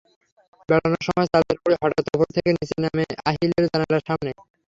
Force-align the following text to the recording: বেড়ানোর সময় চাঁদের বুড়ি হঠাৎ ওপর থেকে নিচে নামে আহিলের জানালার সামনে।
বেড়ানোর 0.69 1.03
সময় 1.07 1.27
চাঁদের 1.31 1.57
বুড়ি 1.61 1.75
হঠাৎ 1.81 2.05
ওপর 2.13 2.27
থেকে 2.35 2.49
নিচে 2.51 2.75
নামে 2.83 3.03
আহিলের 3.29 3.63
জানালার 3.67 4.03
সামনে। 4.07 4.31